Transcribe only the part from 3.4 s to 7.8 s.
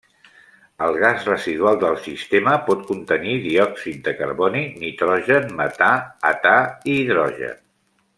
diòxid de carboni, nitrogen, metà, età i hidrogen.